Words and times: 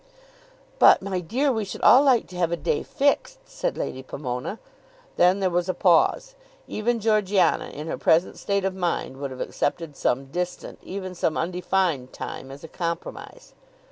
"But, 0.79 1.03
my 1.03 1.19
dear, 1.19 1.51
we 1.51 1.63
should 1.63 1.83
all 1.83 2.01
like 2.01 2.25
to 2.29 2.35
have 2.35 2.51
a 2.51 2.57
day 2.57 2.81
fixed," 2.81 3.37
said 3.47 3.77
Lady 3.77 4.01
Pomona. 4.01 4.57
Then 5.15 5.41
there 5.41 5.51
was 5.51 5.69
a 5.69 5.75
pause. 5.75 6.33
Even 6.67 6.99
Georgiana, 6.99 7.65
in 7.69 7.85
her 7.85 7.99
present 7.99 8.39
state 8.39 8.65
of 8.65 8.73
mind, 8.73 9.17
would 9.17 9.29
have 9.29 9.41
accepted 9.41 9.95
some 9.95 10.31
distant, 10.31 10.79
even 10.81 11.13
some 11.13 11.37
undefined 11.37 12.13
time, 12.13 12.49
as 12.49 12.63
a 12.63 12.67
compromise. 12.67 13.53